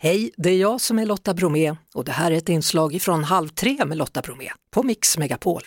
Hej, 0.00 0.30
det 0.36 0.50
är 0.50 0.56
jag 0.56 0.80
som 0.80 0.98
är 0.98 1.06
Lotta 1.06 1.34
Bromé 1.34 1.76
och 1.94 2.04
det 2.04 2.12
här 2.12 2.30
är 2.30 2.36
ett 2.36 2.48
inslag 2.48 3.02
från 3.02 3.24
Halv 3.24 3.48
tre 3.48 3.84
med 3.84 3.98
Lotta 3.98 4.20
Bromé 4.20 4.50
på 4.70 4.82
Mix 4.82 5.18
Megapol. 5.18 5.62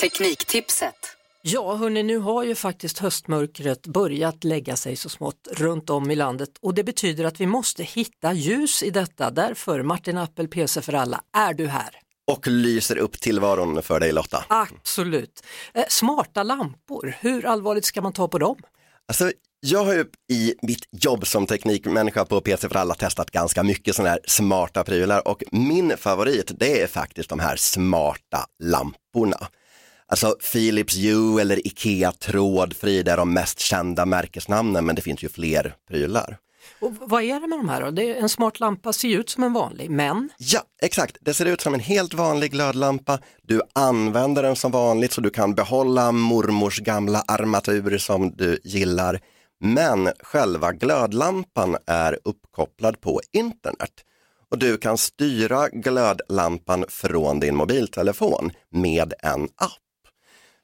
Tekniktipset. 0.00 0.94
Ja, 1.42 1.74
hörni, 1.74 2.02
nu 2.02 2.18
har 2.18 2.44
ju 2.44 2.54
faktiskt 2.54 2.98
höstmörkret 2.98 3.86
börjat 3.86 4.44
lägga 4.44 4.76
sig 4.76 4.96
så 4.96 5.08
smått 5.08 5.48
runt 5.52 5.90
om 5.90 6.10
i 6.10 6.14
landet 6.14 6.50
och 6.60 6.74
det 6.74 6.84
betyder 6.84 7.24
att 7.24 7.40
vi 7.40 7.46
måste 7.46 7.82
hitta 7.82 8.32
ljus 8.32 8.82
i 8.82 8.90
detta. 8.90 9.30
Därför, 9.30 9.82
Martin 9.82 10.18
Appel, 10.18 10.48
PC 10.48 10.82
för 10.82 10.92
alla, 10.92 11.20
är 11.32 11.54
du 11.54 11.66
här? 11.66 12.00
Och 12.26 12.46
lyser 12.46 12.96
upp 12.96 13.20
tillvaron 13.20 13.82
för 13.82 14.00
dig 14.00 14.12
Lotta. 14.12 14.44
Absolut. 14.48 15.42
Eh, 15.74 15.84
smarta 15.88 16.42
lampor, 16.42 17.16
hur 17.20 17.46
allvarligt 17.46 17.84
ska 17.84 18.02
man 18.02 18.12
ta 18.12 18.28
på 18.28 18.38
dem? 18.38 18.56
Alltså, 19.08 19.32
jag 19.66 19.84
har 19.84 19.94
ju 19.94 20.04
i 20.30 20.54
mitt 20.62 20.88
jobb 20.90 21.26
som 21.26 21.46
teknikmänniska 21.46 22.24
på 22.24 22.40
PC 22.40 22.68
för 22.68 22.76
alla 22.76 22.94
testat 22.94 23.30
ganska 23.30 23.62
mycket 23.62 23.96
sådana 23.96 24.10
här 24.10 24.20
smarta 24.26 24.84
prylar 24.84 25.28
och 25.28 25.42
min 25.52 25.96
favorit 25.96 26.50
det 26.58 26.82
är 26.82 26.86
faktiskt 26.86 27.28
de 27.28 27.38
här 27.38 27.56
smarta 27.56 28.46
lamporna. 28.62 29.48
Alltså 30.08 30.36
Philips 30.52 30.96
Hue 30.96 31.40
eller 31.40 31.66
Ikea 31.66 32.12
trådfri, 32.12 33.02
det 33.02 33.12
är 33.12 33.16
de 33.16 33.32
mest 33.32 33.60
kända 33.60 34.06
märkesnamnen 34.06 34.86
men 34.86 34.96
det 34.96 35.02
finns 35.02 35.24
ju 35.24 35.28
fler 35.28 35.74
prylar. 35.88 36.38
Och 36.80 36.92
vad 37.00 37.22
är 37.22 37.40
det 37.40 37.46
med 37.46 37.58
de 37.58 37.68
här 37.68 37.80
då? 37.80 37.90
Det 37.90 38.10
är 38.10 38.14
en 38.14 38.28
smart 38.28 38.60
lampa 38.60 38.92
ser 38.92 39.08
ut 39.08 39.30
som 39.30 39.42
en 39.42 39.52
vanlig, 39.52 39.90
men? 39.90 40.28
Ja, 40.38 40.60
exakt. 40.82 41.16
Det 41.20 41.34
ser 41.34 41.46
ut 41.46 41.60
som 41.60 41.74
en 41.74 41.80
helt 41.80 42.14
vanlig 42.14 42.50
glödlampa. 42.50 43.18
Du 43.42 43.62
använder 43.74 44.42
den 44.42 44.56
som 44.56 44.70
vanligt 44.70 45.12
så 45.12 45.20
du 45.20 45.30
kan 45.30 45.54
behålla 45.54 46.12
mormors 46.12 46.78
gamla 46.78 47.24
armatur 47.26 47.98
som 47.98 48.30
du 48.36 48.58
gillar. 48.64 49.20
Men 49.60 50.12
själva 50.20 50.72
glödlampan 50.72 51.76
är 51.86 52.18
uppkopplad 52.24 53.00
på 53.00 53.20
internet 53.32 53.92
och 54.50 54.58
du 54.58 54.78
kan 54.78 54.98
styra 54.98 55.68
glödlampan 55.68 56.84
från 56.88 57.40
din 57.40 57.56
mobiltelefon 57.56 58.50
med 58.70 59.14
en 59.22 59.44
app. 59.44 59.82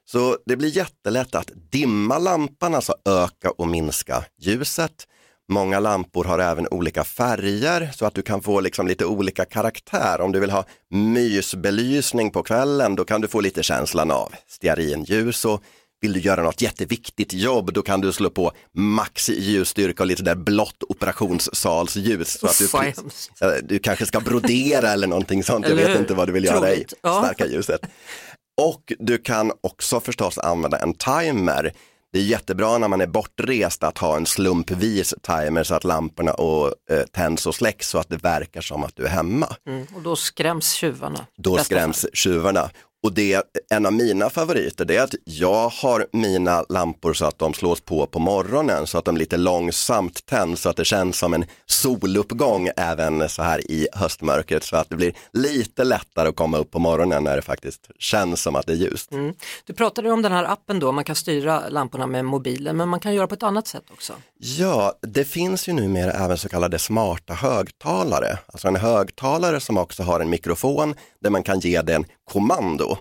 Så 0.05 0.37
det 0.45 0.55
blir 0.55 0.77
jättelätt 0.77 1.35
att 1.35 1.51
dimma 1.71 2.19
lampan, 2.19 2.75
alltså 2.75 2.95
öka 3.05 3.51
och 3.51 3.67
minska 3.67 4.25
ljuset. 4.41 5.07
Många 5.49 5.79
lampor 5.79 6.23
har 6.23 6.39
även 6.39 6.67
olika 6.67 7.03
färger 7.03 7.91
så 7.93 8.05
att 8.05 8.13
du 8.13 8.21
kan 8.21 8.41
få 8.41 8.59
liksom 8.59 8.87
lite 8.87 9.05
olika 9.05 9.45
karaktär. 9.45 10.21
Om 10.21 10.31
du 10.31 10.39
vill 10.39 10.51
ha 10.51 10.65
mysbelysning 10.89 12.31
på 12.31 12.43
kvällen 12.43 12.95
då 12.95 13.05
kan 13.05 13.21
du 13.21 13.27
få 13.27 13.41
lite 13.41 13.63
känslan 13.63 14.11
av 14.11 14.33
stearinljus 14.47 15.45
och 15.45 15.63
vill 16.03 16.13
du 16.13 16.19
göra 16.19 16.43
något 16.43 16.61
jätteviktigt 16.61 17.33
jobb 17.33 17.73
då 17.73 17.81
kan 17.81 18.01
du 18.01 18.13
slå 18.13 18.29
på 18.29 18.51
max 18.77 19.29
ljusstyrka 19.29 20.03
och 20.03 20.07
lite 20.07 20.23
där 20.23 20.35
blått 20.35 20.83
operationssalsljus. 20.89 22.39
Så 22.39 22.47
att 22.47 22.57
du, 23.39 23.61
du 23.61 23.79
kanske 23.79 24.05
ska 24.05 24.19
brodera 24.19 24.89
eller 24.89 25.07
någonting 25.07 25.43
sånt, 25.43 25.67
jag 25.69 25.75
vet 25.75 25.99
inte 25.99 26.13
vad 26.13 26.27
du 26.27 26.31
vill 26.31 26.45
göra 26.45 26.73
i 26.73 26.85
starka 26.99 27.45
ljuset. 27.45 27.81
Och 28.61 28.93
du 28.99 29.17
kan 29.17 29.51
också 29.61 29.99
förstås 29.99 30.37
använda 30.37 30.77
en 30.77 30.93
timer. 30.93 31.73
Det 32.13 32.19
är 32.19 32.23
jättebra 32.23 32.77
när 32.77 32.87
man 32.87 33.01
är 33.01 33.07
bortrest 33.07 33.83
att 33.83 33.97
ha 33.97 34.17
en 34.17 34.25
slumpvis 34.25 35.13
timer 35.21 35.63
så 35.63 35.75
att 35.75 35.83
lamporna 35.83 36.33
och, 36.33 36.73
eh, 36.89 37.03
tänds 37.11 37.47
och 37.47 37.55
släcks 37.55 37.89
så 37.89 37.97
att 37.97 38.09
det 38.09 38.17
verkar 38.17 38.61
som 38.61 38.83
att 38.83 38.95
du 38.95 39.05
är 39.05 39.09
hemma. 39.09 39.55
Mm, 39.67 39.87
och 39.95 40.01
då 40.01 40.15
skräms 40.15 40.71
tjuvarna. 40.73 41.25
Då 41.37 41.57
skräms 41.57 42.05
tjuvarna. 42.13 42.69
Och 43.03 43.13
det, 43.13 43.43
en 43.69 43.85
av 43.85 43.93
mina 43.93 44.29
favoriter 44.29 44.85
det 44.85 44.97
är 44.97 45.03
att 45.03 45.15
jag 45.23 45.69
har 45.69 46.07
mina 46.11 46.65
lampor 46.69 47.13
så 47.13 47.25
att 47.25 47.39
de 47.39 47.53
slås 47.53 47.81
på 47.81 48.05
på 48.05 48.19
morgonen 48.19 48.87
så 48.87 48.97
att 48.97 49.05
de 49.05 49.17
lite 49.17 49.37
långsamt 49.37 50.25
tänds 50.25 50.61
så 50.61 50.69
att 50.69 50.77
det 50.77 50.85
känns 50.85 51.17
som 51.17 51.33
en 51.33 51.45
soluppgång 51.65 52.69
även 52.77 53.29
så 53.29 53.43
här 53.43 53.71
i 53.71 53.87
höstmörkret 53.93 54.63
så 54.63 54.75
att 54.75 54.89
det 54.89 54.95
blir 54.95 55.13
lite 55.33 55.83
lättare 55.83 56.29
att 56.29 56.35
komma 56.35 56.57
upp 56.57 56.71
på 56.71 56.79
morgonen 56.79 57.23
när 57.23 57.35
det 57.35 57.41
faktiskt 57.41 57.91
känns 57.99 58.41
som 58.41 58.55
att 58.55 58.67
det 58.67 58.73
är 58.73 58.77
ljust. 58.77 59.11
Mm. 59.11 59.33
Du 59.65 59.73
pratade 59.73 60.11
om 60.11 60.21
den 60.21 60.31
här 60.31 60.43
appen 60.43 60.79
då, 60.79 60.91
man 60.91 61.03
kan 61.03 61.15
styra 61.15 61.69
lamporna 61.69 62.07
med 62.07 62.25
mobilen 62.25 62.77
men 62.77 62.89
man 62.89 62.99
kan 62.99 63.13
göra 63.13 63.27
på 63.27 63.33
ett 63.33 63.43
annat 63.43 63.67
sätt 63.67 63.83
också. 63.91 64.13
Ja, 64.37 64.93
det 65.01 65.25
finns 65.25 65.67
ju 65.69 65.73
numera 65.73 66.11
även 66.11 66.37
så 66.37 66.49
kallade 66.49 66.79
smarta 66.79 67.33
högtalare, 67.33 68.39
alltså 68.45 68.67
en 68.67 68.75
högtalare 68.75 69.59
som 69.59 69.77
också 69.77 70.03
har 70.03 70.19
en 70.19 70.29
mikrofon 70.29 70.95
där 71.21 71.29
man 71.29 71.43
kan 71.43 71.59
ge 71.59 71.81
den 71.81 72.05
kommando. 72.31 72.97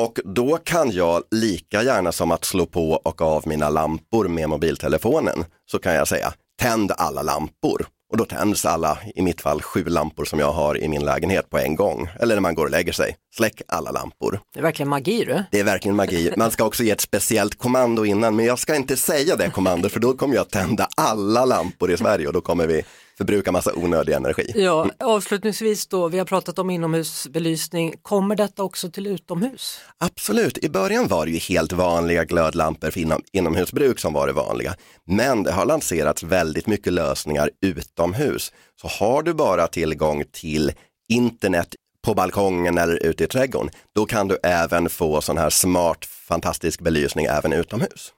Och 0.00 0.18
då 0.24 0.56
kan 0.56 0.90
jag 0.90 1.22
lika 1.30 1.82
gärna 1.82 2.12
som 2.12 2.30
att 2.30 2.44
slå 2.44 2.66
på 2.66 2.90
och 2.90 3.22
av 3.22 3.48
mina 3.48 3.68
lampor 3.70 4.28
med 4.28 4.48
mobiltelefonen 4.48 5.44
så 5.70 5.78
kan 5.78 5.94
jag 5.94 6.08
säga 6.08 6.32
tänd 6.60 6.92
alla 6.96 7.22
lampor. 7.22 7.86
Och 8.10 8.16
då 8.16 8.24
tänds 8.24 8.64
alla, 8.64 8.98
i 9.14 9.22
mitt 9.22 9.40
fall 9.40 9.62
sju 9.62 9.84
lampor 9.84 10.24
som 10.24 10.38
jag 10.38 10.52
har 10.52 10.78
i 10.78 10.88
min 10.88 11.04
lägenhet 11.04 11.50
på 11.50 11.58
en 11.58 11.76
gång. 11.76 12.08
Eller 12.20 12.34
när 12.34 12.40
man 12.40 12.54
går 12.54 12.64
och 12.64 12.70
lägger 12.70 12.92
sig, 12.92 13.16
släck 13.36 13.62
alla 13.68 13.90
lampor. 13.90 14.40
Det 14.52 14.58
är 14.58 14.62
verkligen 14.62 14.88
magi 14.88 15.24
du. 15.24 15.44
Det 15.50 15.60
är 15.60 15.64
verkligen 15.64 15.96
magi. 15.96 16.32
Man 16.36 16.50
ska 16.50 16.64
också 16.64 16.82
ge 16.82 16.90
ett 16.90 17.00
speciellt 17.00 17.58
kommando 17.58 18.04
innan, 18.04 18.36
men 18.36 18.46
jag 18.46 18.58
ska 18.58 18.76
inte 18.76 18.96
säga 18.96 19.36
det 19.36 19.50
kommandot 19.50 19.92
för 19.92 20.00
då 20.00 20.16
kommer 20.16 20.34
jag 20.34 20.50
tända 20.50 20.88
alla 20.96 21.44
lampor 21.44 21.90
i 21.90 21.96
Sverige 21.96 22.26
och 22.26 22.32
då 22.32 22.40
kommer 22.40 22.66
vi 22.66 22.82
förbruka 23.20 23.52
massa 23.52 23.74
onödig 23.74 24.12
energi. 24.12 24.52
Ja, 24.54 24.90
avslutningsvis 25.00 25.86
då, 25.86 26.08
vi 26.08 26.18
har 26.18 26.24
pratat 26.24 26.58
om 26.58 26.70
inomhusbelysning, 26.70 27.94
kommer 28.02 28.36
detta 28.36 28.62
också 28.62 28.90
till 28.90 29.06
utomhus? 29.06 29.80
Absolut, 29.98 30.58
i 30.58 30.68
början 30.68 31.08
var 31.08 31.26
det 31.26 31.32
ju 31.32 31.38
helt 31.38 31.72
vanliga 31.72 32.24
glödlampor 32.24 32.90
för 32.90 33.00
inom, 33.00 33.22
inomhusbruk 33.32 33.98
som 33.98 34.12
var 34.12 34.26
det 34.26 34.32
vanliga. 34.32 34.74
Men 35.06 35.42
det 35.42 35.52
har 35.52 35.66
lanserats 35.66 36.22
väldigt 36.22 36.66
mycket 36.66 36.92
lösningar 36.92 37.50
utomhus. 37.60 38.52
Så 38.80 38.88
har 38.88 39.22
du 39.22 39.34
bara 39.34 39.66
tillgång 39.66 40.24
till 40.32 40.72
internet 41.08 41.74
på 42.04 42.14
balkongen 42.14 42.78
eller 42.78 43.06
ute 43.06 43.24
i 43.24 43.26
trädgården, 43.26 43.70
då 43.94 44.06
kan 44.06 44.28
du 44.28 44.38
även 44.42 44.88
få 44.88 45.20
sån 45.20 45.38
här 45.38 45.50
smart 45.50 46.04
fantastisk 46.04 46.80
belysning 46.80 47.26
även 47.26 47.52
utomhus. 47.52 48.12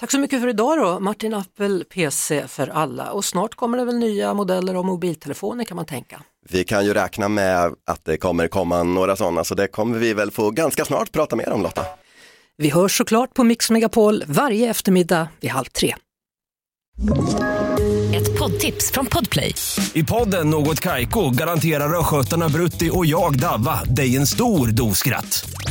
Tack 0.00 0.10
så 0.10 0.18
mycket 0.18 0.40
för 0.40 0.48
idag 0.48 0.78
då, 0.78 1.00
Martin 1.00 1.34
Appel, 1.34 1.84
PC 1.84 2.48
för 2.48 2.68
alla. 2.68 3.10
Och 3.10 3.24
snart 3.24 3.54
kommer 3.54 3.78
det 3.78 3.84
väl 3.84 3.98
nya 3.98 4.34
modeller 4.34 4.74
av 4.74 4.84
mobiltelefoner 4.84 5.64
kan 5.64 5.76
man 5.76 5.86
tänka. 5.86 6.22
Vi 6.48 6.64
kan 6.64 6.84
ju 6.84 6.94
räkna 6.94 7.28
med 7.28 7.74
att 7.86 8.04
det 8.04 8.16
kommer 8.16 8.48
komma 8.48 8.82
några 8.82 9.16
sådana, 9.16 9.44
så 9.44 9.54
det 9.54 9.68
kommer 9.68 9.98
vi 9.98 10.14
väl 10.14 10.30
få 10.30 10.50
ganska 10.50 10.84
snart 10.84 11.12
prata 11.12 11.36
mer 11.36 11.50
om 11.50 11.62
Lotta. 11.62 11.84
Vi 12.56 12.70
hörs 12.70 12.98
såklart 12.98 13.34
på 13.34 13.44
Mix 13.44 13.70
Megapol 13.70 14.24
varje 14.26 14.70
eftermiddag 14.70 15.28
vid 15.40 15.50
halv 15.50 15.64
tre. 15.64 15.94
Ett 18.14 18.38
poddtips 18.38 18.90
från 18.92 19.06
Podplay. 19.06 19.54
I 19.92 20.04
podden 20.04 20.50
Något 20.50 20.80
Kaiko 20.80 21.30
garanterar 21.30 21.98
östgötarna 21.98 22.48
Brutti 22.48 22.90
och 22.92 23.06
jag, 23.06 23.38
Davva, 23.38 23.84
dig 23.84 24.16
en 24.16 24.26
stor 24.26 24.66
dos 24.68 24.98
skratt. 24.98 25.50